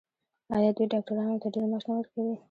آیا 0.55 0.71
دوی 0.75 0.85
ډاکټرانو 0.93 1.41
ته 1.41 1.47
ډیر 1.53 1.63
معاش 1.69 1.83
نه 1.89 1.93
ورکوي؟ 1.97 2.35